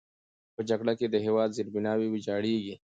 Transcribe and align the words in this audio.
په 0.55 0.61
جګړه 0.69 0.93
کې 0.99 1.07
د 1.09 1.15
هېواد 1.25 1.49
زیربناوې 1.57 2.07
ویجاړېږي. 2.09 2.75